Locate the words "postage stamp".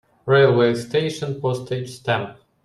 1.39-2.39